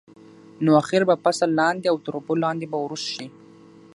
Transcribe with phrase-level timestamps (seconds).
[0.63, 3.27] نو اخر به فصل لاندې او تر اوبو لاندې به وروست شي.